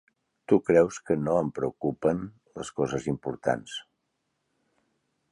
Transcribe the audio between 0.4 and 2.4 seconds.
Tu creus que no em preocupen